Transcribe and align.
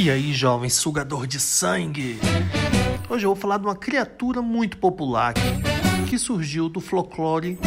E 0.00 0.12
aí, 0.12 0.32
jovem 0.32 0.70
sugador 0.70 1.26
de 1.26 1.40
sangue? 1.40 2.20
Hoje 3.10 3.26
eu 3.26 3.30
vou 3.30 3.36
falar 3.36 3.58
de 3.58 3.64
uma 3.64 3.74
criatura 3.74 4.40
muito 4.40 4.78
popular 4.78 5.34
que 6.08 6.16
surgiu 6.16 6.68
do 6.68 6.78
folclore 6.78 7.58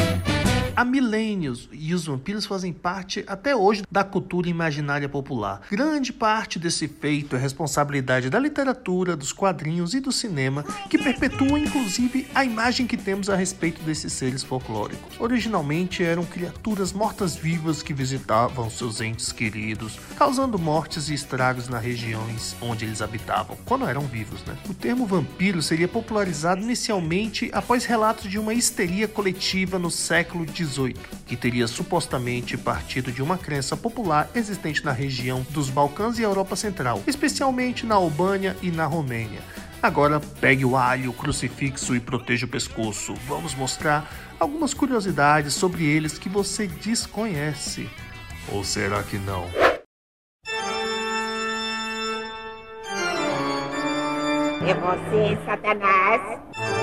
há 0.75 0.85
milênios 0.85 1.69
e 1.71 1.93
os 1.93 2.05
vampiros 2.05 2.45
fazem 2.45 2.73
parte 2.73 3.23
até 3.27 3.55
hoje 3.55 3.83
da 3.91 4.03
cultura 4.03 4.49
imaginária 4.49 5.09
popular. 5.09 5.61
Grande 5.69 6.13
parte 6.13 6.57
desse 6.57 6.87
feito 6.87 7.35
é 7.35 7.39
responsabilidade 7.39 8.29
da 8.29 8.39
literatura, 8.39 9.15
dos 9.15 9.33
quadrinhos 9.33 9.93
e 9.93 9.99
do 9.99 10.11
cinema, 10.11 10.63
que 10.89 10.97
perpetuam 10.97 11.57
inclusive 11.57 12.27
a 12.33 12.45
imagem 12.45 12.87
que 12.87 12.97
temos 12.97 13.29
a 13.29 13.35
respeito 13.35 13.81
desses 13.83 14.13
seres 14.13 14.43
folclóricos. 14.43 15.19
Originalmente 15.19 16.03
eram 16.03 16.25
criaturas 16.25 16.93
mortas-vivas 16.93 17.83
que 17.83 17.93
visitavam 17.93 18.69
seus 18.69 19.01
entes 19.01 19.31
queridos, 19.31 19.99
causando 20.17 20.57
mortes 20.57 21.09
e 21.09 21.13
estragos 21.13 21.67
nas 21.67 21.83
regiões 21.83 22.55
onde 22.61 22.85
eles 22.85 23.01
habitavam, 23.01 23.57
quando 23.65 23.87
eram 23.87 24.01
vivos. 24.01 24.43
Né? 24.45 24.55
O 24.69 24.73
termo 24.73 25.05
vampiro 25.05 25.61
seria 25.61 25.87
popularizado 25.87 26.61
inicialmente 26.61 27.49
após 27.53 27.85
relatos 27.85 28.29
de 28.29 28.39
uma 28.39 28.53
histeria 28.53 29.07
coletiva 29.07 29.77
no 29.77 29.91
século 29.91 30.45
XIX 30.45 30.70
que 31.25 31.35
teria 31.35 31.67
supostamente 31.67 32.57
partido 32.57 33.11
de 33.11 33.21
uma 33.21 33.37
crença 33.37 33.75
popular 33.75 34.29
existente 34.35 34.83
na 34.83 34.91
região 34.91 35.45
dos 35.49 35.69
Balcãs 35.69 36.19
e 36.19 36.21
Europa 36.21 36.55
Central, 36.55 37.01
especialmente 37.07 37.85
na 37.85 37.95
Albânia 37.95 38.55
e 38.61 38.71
na 38.71 38.85
Romênia. 38.85 39.41
Agora 39.81 40.19
pegue 40.19 40.63
o 40.63 40.77
alho, 40.77 41.09
o 41.09 41.13
crucifixo 41.13 41.95
e 41.95 41.99
proteja 41.99 42.45
o 42.45 42.49
pescoço. 42.49 43.15
Vamos 43.27 43.55
mostrar 43.55 44.07
algumas 44.39 44.73
curiosidades 44.73 45.53
sobre 45.55 45.85
eles 45.85 46.19
que 46.19 46.29
você 46.29 46.67
desconhece. 46.67 47.89
Ou 48.51 48.63
será 48.63 49.01
que 49.01 49.17
não? 49.17 49.45
É 54.63 54.73
você, 54.75 55.37
Satanás? 55.45 56.80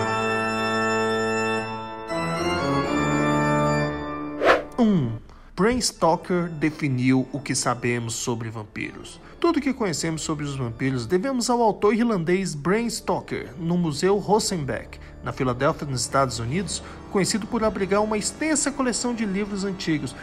1. 4.79 5.11
Bram 5.57 5.81
Stoker 5.81 6.48
definiu 6.48 7.27
o 7.33 7.41
que 7.41 7.53
sabemos 7.53 8.15
sobre 8.15 8.48
vampiros. 8.48 9.20
Tudo 9.41 9.57
o 9.57 9.61
que 9.61 9.75
conhecemos 9.75 10.23
sobre 10.23 10.45
os 10.45 10.55
vampiros 10.55 11.05
devemos 11.05 11.51
ao 11.51 11.61
autor 11.61 11.95
irlandês 11.95 12.55
Bram 12.55 12.89
Stoker, 12.89 13.53
no 13.59 13.77
Museu 13.77 14.19
Rosenbeck, 14.19 15.01
na 15.25 15.33
Filadélfia, 15.33 15.85
nos 15.85 16.03
Estados 16.03 16.39
Unidos, 16.39 16.81
conhecido 17.11 17.45
por 17.45 17.65
abrigar 17.65 18.05
uma 18.05 18.17
extensa 18.17 18.70
coleção 18.70 19.12
de 19.12 19.27
livros 19.27 19.65
antigos. 19.65 20.15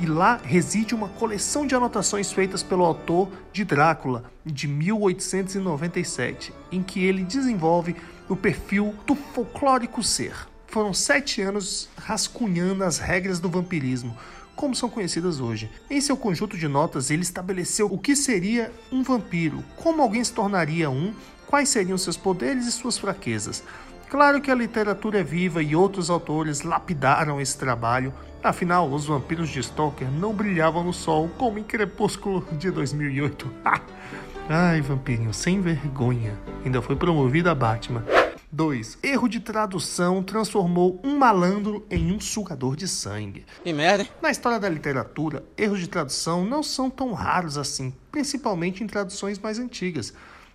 E 0.00 0.06
lá 0.06 0.40
reside 0.42 0.92
uma 0.92 1.08
coleção 1.08 1.64
de 1.64 1.76
anotações 1.76 2.32
feitas 2.32 2.64
pelo 2.64 2.84
autor 2.84 3.28
de 3.52 3.64
Drácula, 3.64 4.24
de 4.44 4.66
1897, 4.66 6.52
em 6.72 6.82
que 6.82 7.04
ele 7.04 7.22
desenvolve 7.22 7.94
o 8.28 8.34
perfil 8.34 8.92
do 9.06 9.14
folclórico 9.14 10.02
ser. 10.02 10.49
Foram 10.70 10.94
sete 10.94 11.42
anos 11.42 11.88
rascunhando 11.98 12.84
as 12.84 12.98
regras 12.98 13.40
do 13.40 13.48
vampirismo, 13.50 14.16
como 14.54 14.72
são 14.72 14.88
conhecidas 14.88 15.40
hoje. 15.40 15.68
Em 15.90 16.00
seu 16.00 16.16
conjunto 16.16 16.56
de 16.56 16.68
notas, 16.68 17.10
ele 17.10 17.22
estabeleceu 17.22 17.88
o 17.92 17.98
que 17.98 18.14
seria 18.14 18.72
um 18.92 19.02
vampiro, 19.02 19.64
como 19.76 20.00
alguém 20.00 20.22
se 20.22 20.32
tornaria 20.32 20.88
um, 20.88 21.12
quais 21.48 21.68
seriam 21.68 21.98
seus 21.98 22.16
poderes 22.16 22.66
e 22.66 22.72
suas 22.72 22.96
fraquezas. 22.96 23.64
Claro 24.08 24.40
que 24.40 24.48
a 24.48 24.54
literatura 24.54 25.18
é 25.18 25.24
viva 25.24 25.60
e 25.60 25.74
outros 25.74 26.08
autores 26.08 26.62
lapidaram 26.62 27.40
esse 27.40 27.58
trabalho, 27.58 28.14
afinal, 28.40 28.88
os 28.88 29.06
vampiros 29.06 29.48
de 29.48 29.60
Stoker 29.60 30.08
não 30.08 30.32
brilhavam 30.32 30.84
no 30.84 30.92
sol 30.92 31.28
como 31.36 31.58
em 31.58 31.64
Crepúsculo 31.64 32.46
de 32.52 32.70
2008. 32.70 33.50
Ai, 34.48 34.80
vampirinho, 34.80 35.34
sem 35.34 35.60
vergonha. 35.60 36.38
Ainda 36.64 36.80
foi 36.80 36.94
promovido 36.94 37.50
a 37.50 37.54
Batman. 37.56 38.04
2. 38.52 38.98
Erro 39.02 39.28
de 39.28 39.40
tradução 39.40 40.22
transformou 40.22 41.00
um 41.04 41.16
malandro 41.16 41.86
em 41.90 42.12
um 42.12 42.18
sugador 42.18 42.74
de 42.74 42.88
sangue. 42.88 43.44
Que 43.62 43.72
merda, 43.72 44.02
hein? 44.02 44.10
Na 44.20 44.30
história 44.30 44.58
da 44.58 44.68
literatura, 44.68 45.44
erros 45.56 45.80
de 45.80 45.88
tradução 45.88 46.44
não 46.44 46.62
são 46.62 46.90
tão 46.90 47.12
raros 47.12 47.56
assim, 47.56 47.94
principalmente 48.10 48.82
em 48.82 48.86
traduções 48.86 49.38
mais 49.38 49.58
antigas. 49.58 50.12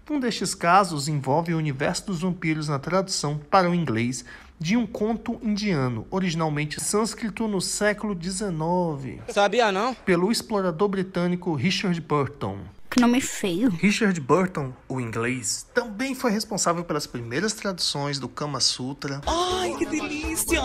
Um 0.09 0.19
destes 0.19 0.53
casos 0.53 1.07
envolve 1.07 1.53
o 1.53 1.57
universo 1.57 2.05
dos 2.07 2.21
vampiros 2.21 2.67
na 2.67 2.77
tradução 2.77 3.39
para 3.49 3.69
o 3.69 3.73
inglês 3.73 4.23
de 4.59 4.77
um 4.77 4.85
conto 4.85 5.39
indiano, 5.41 6.05
originalmente 6.09 6.81
sânscrito 6.81 7.47
no 7.47 7.59
século 7.59 8.15
XIX. 8.19 9.21
Sabia 9.29 9.71
não? 9.71 9.93
Pelo 9.93 10.31
explorador 10.31 10.87
britânico 10.87 11.53
Richard 11.55 11.99
Burton. 12.01 12.59
Que 12.95 13.01
nome 13.01 13.19
feio. 13.19 13.69
Richard 13.71 14.17
Burton, 14.21 14.73
o 14.87 15.01
inglês, 15.01 15.67
também 15.73 16.15
foi 16.15 16.31
responsável 16.31 16.81
pelas 16.81 17.05
primeiras 17.05 17.51
traduções 17.51 18.19
do 18.19 18.29
Kama 18.29 18.61
Sutra. 18.61 19.19
Ai, 19.27 19.75
que 19.77 19.85
delícia! 19.85 20.61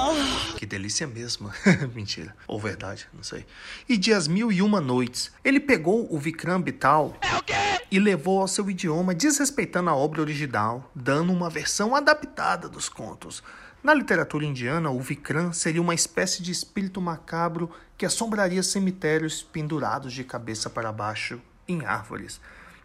Que 0.56 0.64
delícia 0.64 1.08
mesmo. 1.08 1.50
Mentira. 1.92 2.36
Ou 2.46 2.56
verdade, 2.60 3.08
não 3.12 3.24
sei. 3.24 3.44
E 3.88 3.96
de 3.96 4.14
As 4.14 4.28
Mil 4.28 4.52
e 4.52 4.62
Uma 4.62 4.80
Noites. 4.80 5.32
Ele 5.42 5.58
pegou 5.58 6.06
o 6.08 6.16
Vikram 6.20 6.62
Bital 6.62 7.16
é 7.20 7.80
e 7.90 7.98
levou 7.98 8.40
ao 8.40 8.46
seu 8.46 8.70
idioma, 8.70 9.12
desrespeitando 9.12 9.90
a 9.90 9.96
obra 9.96 10.20
original, 10.20 10.88
dando 10.94 11.32
uma 11.32 11.50
versão 11.50 11.96
adaptada 11.96 12.69
dos 12.69 12.88
contos. 12.88 13.42
Na 13.82 13.92
literatura 13.92 14.44
indiana, 14.44 14.88
o 14.88 15.00
Vikram 15.00 15.52
seria 15.52 15.82
uma 15.82 15.96
espécie 15.96 16.44
de 16.44 16.52
espírito 16.52 17.00
macabro 17.00 17.69
que 17.98 18.06
assombraria 18.06 18.62
cemitérios 18.62 19.42
pendurados 19.42 20.12
de 20.12 20.22
cabeça 20.22 20.70
para 20.70 20.92
baixo 20.92 21.40
em 21.66 21.84
árvores. 21.84 22.41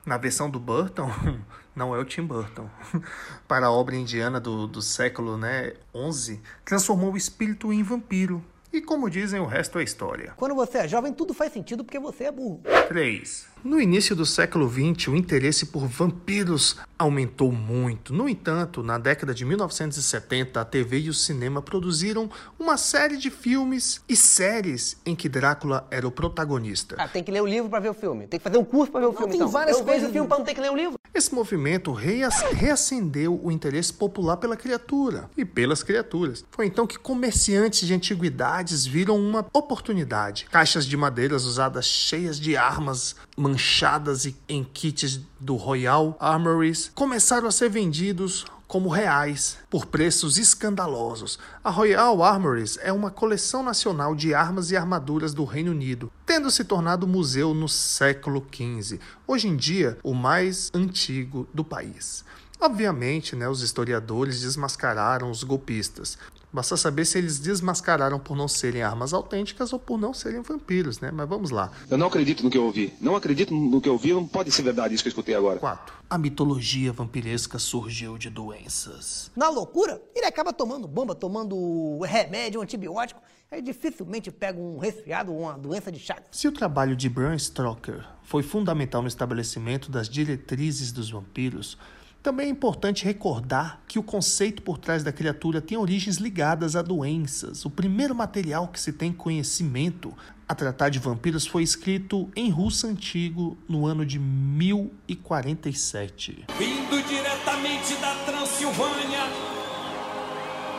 Na 0.06 0.18
versão 0.18 0.50
do 0.50 0.60
Burton, 0.60 1.10
não 1.76 1.96
é 1.96 2.00
o 2.00 2.06
Tim 2.06 2.24
Burton, 2.24 2.70
para 3.48 3.68
a 3.68 3.72
obra 3.72 3.96
indiana 3.96 4.40
do, 4.40 4.68
do 4.68 4.82
século 4.82 5.38
né, 5.38 5.74
11, 5.94 6.42
transformou 6.64 7.14
o 7.14 7.18
espírito 7.18 7.74
em 7.74 7.82
vampiro. 7.82 8.44
E 8.72 8.82
como 8.82 9.10
dizem, 9.10 9.40
o 9.40 9.46
resto 9.46 9.80
é 9.80 9.84
história. 9.84 10.34
Quando 10.36 10.54
você 10.54 10.80
é 10.80 10.88
jovem, 10.88 11.14
tudo 11.14 11.34
faz 11.34 11.54
sentido 11.54 11.84
porque 11.84 11.98
você 11.98 12.26
é 12.26 12.32
burro. 12.32 12.62
3. 12.90 13.55
No 13.66 13.82
início 13.82 14.16
do 14.16 14.28
século 14.28 14.70
XX, 14.70 15.08
o 15.08 15.16
interesse 15.16 15.66
por 15.66 15.88
vampiros 15.88 16.78
aumentou 17.00 17.52
muito. 17.52 18.14
No 18.14 18.30
entanto, 18.30 18.84
na 18.84 19.00
década 19.00 19.34
de 19.34 19.44
1970, 19.44 20.62
a 20.62 20.64
TV 20.64 21.00
e 21.00 21.10
o 21.10 21.14
cinema 21.16 21.64
produziram 21.64 22.30
uma 22.60 22.78
série 22.78 23.18
de 23.18 23.32
filmes 23.32 24.02
e 24.08 24.16
séries 24.16 24.98
em 25.04 25.16
que 25.16 25.28
Drácula 25.28 25.88
era 25.90 26.08
o 26.08 26.12
protagonista. 26.12 26.96
Ah, 27.00 27.08
tem 27.08 27.24
que 27.24 27.32
ler 27.32 27.42
o 27.42 27.48
livro 27.48 27.68
para 27.68 27.80
ver 27.80 27.90
o 27.90 27.94
filme. 27.96 28.28
Tem 28.28 28.40
que 28.40 28.44
fazer 28.44 28.60
um 28.60 28.64
curso 28.64 28.92
para 28.92 29.02
ver 29.02 29.08
o 29.08 29.10
Não, 29.10 29.18
filme. 29.18 29.32
tem 29.32 29.40
então. 29.42 29.52
várias 29.52 29.78
Eu 29.80 29.84
vejo 29.84 29.92
coisas- 29.94 30.10
o 30.10 30.14
filme 30.14 30.28
para 30.30 30.38
não 30.38 30.46
ter 30.46 30.54
que 30.54 30.62
ler 30.62 30.72
o 30.72 30.76
livro. 30.76 30.94
Esse 31.12 31.34
movimento 31.34 31.92
reac- 31.92 32.54
reacendeu 32.54 33.40
o 33.42 33.52
interesse 33.52 33.92
popular 33.92 34.38
pela 34.38 34.56
criatura 34.56 35.28
e 35.36 35.44
pelas 35.44 35.82
criaturas. 35.82 36.46
Foi 36.52 36.68
então 36.68 36.86
que 36.86 37.00
comerciantes 37.00 37.88
de 37.88 37.94
antiguidades 37.96 38.86
viram 38.86 39.18
uma 39.18 39.44
oportunidade. 39.54 40.46
Caixas 40.52 40.86
de 40.86 40.96
madeiras 40.96 41.46
usadas 41.46 41.86
cheias 41.86 42.40
de 42.40 42.56
armas 42.56 43.16
manchadas 43.56 44.26
e 44.26 44.36
em 44.50 44.66
kits 44.66 45.22
do 45.40 45.56
Royal 45.56 46.18
Armories 46.20 46.92
começaram 46.94 47.48
a 47.48 47.52
ser 47.52 47.70
vendidos 47.70 48.46
como 48.68 48.90
reais, 48.90 49.58
por 49.70 49.86
preços 49.86 50.38
escandalosos. 50.38 51.40
A 51.64 51.70
Royal 51.70 52.22
Armories 52.22 52.78
é 52.82 52.92
uma 52.92 53.10
coleção 53.10 53.64
nacional 53.64 54.14
de 54.14 54.34
armas 54.34 54.72
e 54.72 54.76
armaduras 54.76 55.34
do 55.34 55.46
Reino 55.46 55.72
Unido, 55.72 56.12
tendo 56.26 56.52
se 56.52 56.66
tornado 56.66 57.08
museu 57.08 57.54
no 57.54 57.70
século 57.70 58.46
XV, 58.52 59.00
hoje 59.26 59.48
em 59.48 59.56
dia 59.56 59.98
o 60.04 60.14
mais 60.14 60.70
antigo 60.74 61.48
do 61.54 61.64
país. 61.64 62.26
Obviamente, 62.60 63.36
né, 63.36 63.48
os 63.48 63.62
historiadores 63.62 64.42
desmascararam 64.42 65.30
os 65.30 65.44
golpistas. 65.44 66.18
Basta 66.56 66.78
saber 66.78 67.04
se 67.04 67.18
eles 67.18 67.38
desmascararam 67.38 68.18
por 68.18 68.38
não 68.38 68.48
serem 68.48 68.82
armas 68.82 69.12
autênticas 69.12 69.74
ou 69.74 69.80
por 69.80 70.00
não 70.00 70.14
serem 70.14 70.42
vampiros, 70.42 71.02
né? 71.02 71.12
Mas 71.12 71.28
vamos 71.28 71.52
lá. 71.52 71.70
Eu 71.90 71.98
não 71.98 72.08
acredito 72.08 72.44
no 72.46 72.50
que 72.50 72.58
eu 72.58 72.64
ouvi. 72.64 72.94
Não 73.02 73.14
acredito 73.14 73.54
no 73.54 73.82
que 73.82 73.90
eu 73.90 73.94
ouvi. 73.94 74.14
Não 74.14 74.26
pode 74.26 74.52
ser 74.54 74.62
verdade 74.62 74.94
isso 74.94 75.04
que 75.04 75.10
eu 75.10 75.12
escutei 75.12 75.36
agora. 75.36 75.60
4. 75.60 75.94
A 76.10 76.18
mitologia 76.18 76.94
vampiresca 76.94 77.60
surgiu 77.60 78.18
de 78.18 78.30
doenças. 78.30 79.30
Na 79.36 79.50
loucura, 79.50 80.02
ele 80.16 80.26
acaba 80.26 80.54
tomando 80.54 80.88
bomba, 80.88 81.14
tomando 81.14 82.00
remédio, 82.04 82.62
um 82.62 82.64
antibiótico. 82.64 83.22
Aí 83.52 83.62
dificilmente 83.62 84.32
pega 84.32 84.58
um 84.58 84.78
resfriado 84.78 85.34
ou 85.34 85.42
uma 85.42 85.58
doença 85.58 85.92
de 85.92 86.00
Chagas. 86.00 86.26
Se 86.32 86.48
o 86.48 86.54
trabalho 86.54 86.96
de 86.96 87.10
Bram 87.10 87.38
Stoker 87.38 88.06
foi 88.24 88.44
fundamental 88.44 89.02
no 89.02 89.10
estabelecimento 89.10 89.92
das 89.92 90.08
diretrizes 90.08 90.94
dos 90.94 91.10
vampiros, 91.10 91.78
também 92.26 92.48
é 92.48 92.50
importante 92.50 93.06
recordar 93.06 93.80
que 93.88 94.00
o 94.00 94.04
conceito 94.04 94.64
por 94.64 94.80
trás 94.80 95.04
da 95.04 95.12
criatura 95.12 95.62
tem 95.62 95.78
origens 95.78 96.18
ligadas 96.18 96.76
a 96.76 96.82
doenças. 96.82 97.64
O 97.66 97.70
primeiro 97.70 98.16
material 98.16 98.68
que 98.68 98.80
se 98.80 98.92
tem 98.92 99.14
conhecimento 99.14 100.12
a 100.50 100.56
tratar 100.56 100.90
de 100.90 100.98
vampiros 100.98 101.46
foi 101.46 101.62
escrito 101.62 102.28
em 102.36 102.50
russo 102.50 102.88
antigo 102.88 103.56
no 103.70 103.86
ano 103.86 104.04
de 104.04 104.18
1047. 104.18 106.46
Vindo 106.58 107.08
diretamente 107.08 107.94
da 107.98 108.16
Transilvânia, 108.26 109.22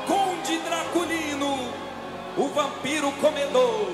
Conde 0.08 0.58
Draculino, 0.64 1.58
o 2.36 2.48
vampiro 2.48 3.12
comedor. 3.20 3.92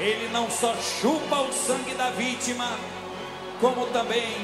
Ele 0.00 0.28
não 0.32 0.50
só 0.50 0.74
chupa 0.74 1.42
o 1.42 1.52
sangue 1.52 1.94
da 1.94 2.10
vítima, 2.10 2.76
como 3.60 3.86
também 3.86 4.34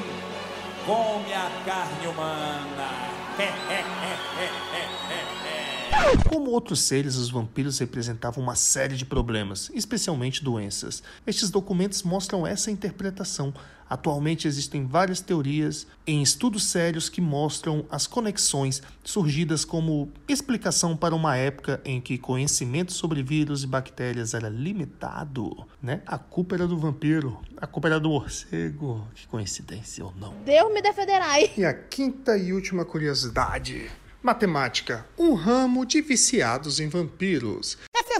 come 0.89 1.33
a 1.33 1.49
carne 1.65 2.07
humana. 2.07 2.89
Como 6.27 6.49
outros 6.49 6.81
seres, 6.81 7.15
os 7.15 7.29
vampiros 7.29 7.77
representavam 7.77 8.43
uma 8.43 8.55
série 8.55 8.95
de 8.95 9.05
problemas, 9.05 9.69
especialmente 9.75 10.43
doenças. 10.43 11.03
Estes 11.27 11.51
documentos 11.51 12.01
mostram 12.01 12.47
essa 12.47 12.71
interpretação. 12.71 13.53
Atualmente 13.89 14.47
existem 14.47 14.85
várias 14.85 15.19
teorias 15.19 15.87
em 16.05 16.21
estudos 16.21 16.65
sérios 16.67 17.09
que 17.09 17.19
mostram 17.19 17.85
as 17.89 18.05
conexões 18.05 18.81
surgidas 19.03 19.65
como 19.65 20.11
explicação 20.27 20.95
para 20.95 21.15
uma 21.15 21.35
época 21.35 21.81
em 21.83 21.99
que 21.99 22.17
conhecimento 22.17 22.93
sobre 22.93 23.23
vírus 23.23 23.63
e 23.63 23.67
bactérias 23.67 24.33
era 24.33 24.47
limitado, 24.47 25.65
né? 25.81 26.01
A 26.05 26.17
culpa 26.17 26.55
era 26.55 26.67
do 26.67 26.77
vampiro, 26.77 27.39
a 27.57 27.65
culpa 27.65 27.87
era 27.87 27.99
do 27.99 28.09
morcego. 28.09 29.07
Que 29.15 29.27
coincidência 29.27 30.05
ou 30.05 30.13
não? 30.19 30.33
Deus 30.45 30.71
me 30.71 30.81
defenderai. 30.81 31.51
E 31.57 31.65
a 31.65 31.73
quinta 31.73 32.37
e 32.37 32.53
última 32.53 32.85
curiosidade. 32.85 33.89
Matemática, 34.21 35.05
um 35.17 35.33
ramo 35.33 35.85
de 35.85 36.01
viciados 36.01 36.81
em 36.81 36.89
vampiros. 36.89 37.77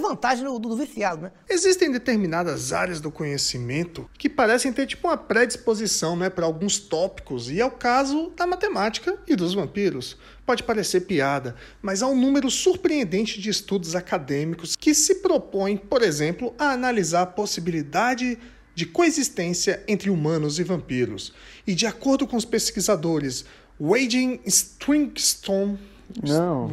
Vantagem 0.09 0.43
do, 0.43 0.57
do 0.57 0.75
viciado, 0.75 1.21
né? 1.21 1.31
Existem 1.47 1.91
determinadas 1.91 2.73
áreas 2.73 2.99
do 2.99 3.11
conhecimento 3.11 4.09
que 4.17 4.27
parecem 4.27 4.73
ter 4.73 4.87
tipo 4.87 5.07
uma 5.07 5.15
predisposição 5.17 6.15
né, 6.15 6.31
para 6.31 6.45
alguns 6.45 6.79
tópicos, 6.79 7.49
e 7.51 7.61
é 7.61 7.65
o 7.65 7.69
caso 7.69 8.31
da 8.35 8.47
matemática 8.47 9.17
e 9.27 9.35
dos 9.35 9.53
vampiros. 9.53 10.17
Pode 10.47 10.63
parecer 10.63 11.01
piada, 11.01 11.55
mas 11.79 12.01
há 12.01 12.07
um 12.07 12.19
número 12.19 12.49
surpreendente 12.49 13.39
de 13.39 13.51
estudos 13.51 13.95
acadêmicos 13.95 14.75
que 14.75 14.95
se 14.95 15.15
propõem, 15.15 15.77
por 15.77 16.01
exemplo, 16.01 16.55
a 16.57 16.71
analisar 16.71 17.21
a 17.21 17.27
possibilidade 17.27 18.37
de 18.73 18.85
coexistência 18.87 19.83
entre 19.87 20.09
humanos 20.09 20.57
e 20.57 20.63
vampiros. 20.63 21.33
E 21.67 21.75
de 21.75 21.85
acordo 21.85 22.25
com 22.25 22.35
os 22.35 22.45
pesquisadores 22.45 23.45
Waging 23.79 24.39
Stringstone, 24.45 25.77
Não. 26.23 26.67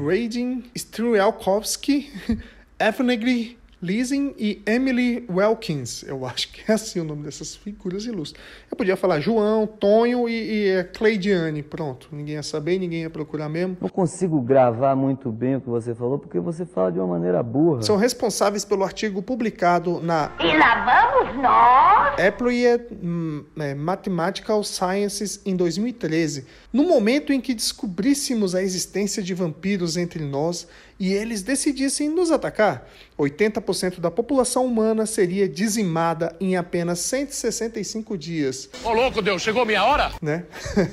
Strielkowski, 0.75 2.11
Definitely 2.78 3.56
Leasing 3.82 4.34
e 4.38 4.62
Emily 4.64 5.26
Welkins. 5.28 6.02
Eu 6.02 6.25
acho 6.25 6.50
que 6.50 6.62
é 6.67 6.75
assim 6.75 6.99
o 6.99 7.05
nome 7.05 7.25
dessas 7.25 7.55
figuras 7.55 8.06
ilustres. 8.06 8.43
Eu 8.70 8.76
podia 8.76 8.96
falar 8.96 9.20
João, 9.20 9.67
Tonho 9.67 10.26
e, 10.28 10.70
e 10.70 10.84
Cleidiane. 10.84 11.62
Pronto, 11.62 12.08
ninguém 12.11 12.37
ia 12.37 12.43
saber, 12.43 12.78
ninguém 12.78 13.02
ia 13.02 13.11
procurar 13.11 13.50
mesmo. 13.50 13.76
Não 13.81 13.88
consigo 13.90 14.40
gravar 14.40 14.96
muito 14.96 15.31
bem 15.31 15.56
o 15.56 15.61
que 15.61 15.69
você 15.69 15.94
falou, 15.94 16.19
porque 16.19 16.40
você 16.40 16.64
fala 16.64 16.90
de 16.90 16.99
uma 16.99 17.06
maneira 17.06 17.43
burra. 17.43 17.82
São 17.82 17.96
responsáveis 17.96 18.64
pelo 18.64 18.82
artigo 18.82 19.23
publicado 19.23 20.00
na 20.00 20.32
E 20.40 20.56
lá 20.56 21.12
vamos 21.12 21.43
nós. 21.43 22.19
Applied 22.19 22.87
hum, 23.02 23.44
é, 23.58 23.75
Mathematical 23.75 24.64
Sciences 24.64 25.43
em 25.44 25.55
2013, 25.55 26.46
no 26.72 26.84
momento 26.84 27.31
em 27.31 27.40
que 27.43 27.55
descobríssemos 27.55 28.55
a 28.55 28.62
existência 28.62 29.22
de 29.22 29.34
vampiros 29.34 29.99
entre 29.99 30.25
nós 30.25 30.67
e 30.99 31.12
eles 31.12 31.43
decidissem 31.43 32.08
nos 32.08 32.31
atacar. 32.31 32.88
80% 33.19 33.99
da 33.99 34.11
população 34.11 34.67
humana 34.67 35.07
seria 35.07 35.49
dizimada 35.49 36.37
em 36.39 36.57
apenas 36.57 36.99
165 37.01 38.17
dias. 38.19 38.69
Ô 38.85 38.93
louco, 38.93 39.23
Deus, 39.23 39.43
chegou 39.43 39.65
minha 39.65 39.85
hora? 39.85 40.13
né? 40.21 40.45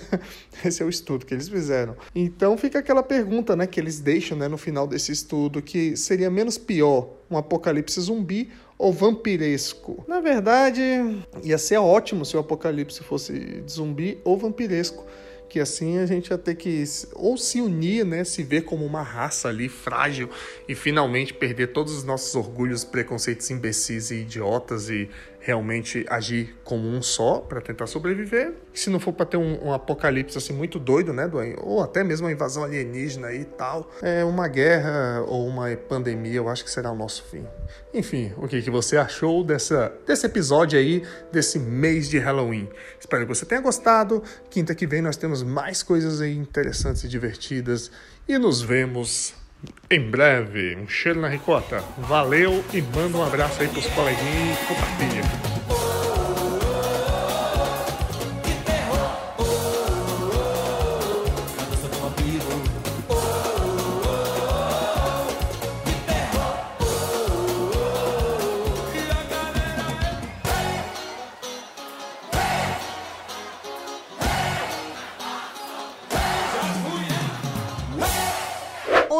Esse 0.64 0.82
é 0.82 0.86
o 0.86 0.90
estudo 0.90 1.26
que 1.26 1.34
eles 1.34 1.50
fizeram. 1.50 1.96
Então 2.16 2.58
fica 2.58 2.80
aquela 2.80 3.04
pergunta, 3.04 3.56
né, 3.56 3.68
que 3.68 3.80
eles 3.80 4.00
deixam, 4.00 4.38
né, 4.38 4.48
no 4.48 4.58
final 4.58 4.88
desse 4.88 5.12
estudo, 5.12 5.62
que 5.62 5.98
seria 5.98 6.30
menos 6.30 6.58
pior 6.58 7.10
um 7.30 7.38
apocalipse 7.38 8.00
zumbi 8.00 8.50
ou 8.78 8.94
vampiresco. 8.94 10.04
Na 10.08 10.20
verdade, 10.20 10.82
ia 11.44 11.58
ser 11.58 11.78
ótimo 11.78 12.26
se 12.26 12.36
o 12.38 12.40
apocalipse 12.40 13.04
fosse 13.04 13.64
zumbi 13.70 14.20
ou 14.24 14.38
vampiresco. 14.38 15.06
Que 15.54 15.60
assim 15.60 16.00
a 16.00 16.06
gente 16.08 16.32
ia 16.32 16.38
ter 16.40 16.56
que 16.56 16.84
ou 17.14 17.38
se 17.38 17.62
unir, 17.62 18.04
né, 18.04 18.24
se 18.24 18.42
ver 18.42 18.64
como 18.64 18.84
uma 18.84 19.04
raça 19.04 19.50
ali 19.50 19.70
frágil 19.70 20.28
e 20.68 20.74
finalmente 20.74 21.32
perder 21.32 21.68
todos 21.68 21.96
os 21.96 22.04
nossos 22.04 22.34
orgulhos, 22.34 22.84
preconceitos 22.84 23.52
imbecis 23.52 24.10
e 24.10 24.22
idiotas 24.22 24.90
e 24.90 25.08
realmente 25.44 26.06
agir 26.10 26.56
como 26.64 26.88
um 26.88 27.02
só 27.02 27.40
para 27.40 27.60
tentar 27.60 27.86
sobreviver. 27.86 28.54
Se 28.74 28.90
não 28.90 29.00
for 29.00 29.12
para 29.12 29.26
ter 29.26 29.38
um, 29.38 29.68
um, 29.68 29.74
apocalipse 29.74 30.38
assim 30.38 30.54
muito 30.54 30.80
doido, 30.80 31.12
né, 31.12 31.28
do, 31.28 31.38
ou 31.62 31.84
até 31.84 32.02
mesmo 32.02 32.26
uma 32.26 32.32
invasão 32.32 32.64
alienígena 32.64 33.32
e 33.34 33.44
tal, 33.44 33.92
é 34.02 34.24
uma 34.24 34.48
guerra 34.48 35.22
ou 35.28 35.46
uma 35.46 35.76
pandemia, 35.76 36.36
eu 36.36 36.48
acho 36.48 36.64
que 36.64 36.72
será 36.72 36.92
o 36.92 36.96
nosso 36.96 37.26
fim. 37.26 37.46
Enfim, 37.94 38.32
o 38.38 38.48
que, 38.48 38.62
que 38.62 38.72
você 38.72 38.96
achou 38.96 39.44
dessa, 39.44 39.94
desse 40.08 40.26
episódio 40.26 40.80
aí, 40.80 41.04
desse 41.32 41.60
mês 41.60 42.10
de 42.10 42.18
Halloween? 42.18 42.70
Espero 42.98 43.28
que 43.28 43.36
você 43.36 43.46
tenha 43.46 43.60
gostado. 43.60 44.24
Quinta 44.50 44.74
que 44.74 44.88
vem 44.88 45.02
nós 45.02 45.18
temos 45.18 45.43
mais 45.44 45.84
coisas 45.84 46.22
interessantes 46.22 47.04
e 47.04 47.08
divertidas 47.08 47.92
e 48.28 48.38
nos 48.38 48.62
vemos 48.62 49.34
em 49.90 50.00
breve. 50.00 50.76
Um 50.76 50.88
cheiro 50.88 51.22
na 51.22 51.30
ricota. 51.30 51.84
Valeu 51.98 52.64
e 52.74 52.82
manda 52.82 53.18
um 53.18 53.24
abraço 53.24 53.62
aí 53.62 53.68
pros 53.68 53.88
coleguinhas 53.88 54.60
e 54.62 54.66
compartilha. 54.66 55.63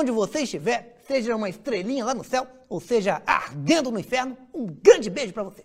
Onde 0.04 0.12
você 0.12 0.42
estiver, 0.42 0.98
seja 1.08 1.34
uma 1.34 1.48
estrelinha 1.48 2.04
lá 2.04 2.14
no 2.14 2.26
céu, 2.26 2.46
ou 2.68 2.82
seja 2.82 3.22
ardendo 3.26 3.90
no 3.90 3.98
inferno, 3.98 4.38
um 4.54 4.66
grande 4.66 5.10
beijo 5.10 5.32
pra 5.32 5.44
você. 5.44 5.64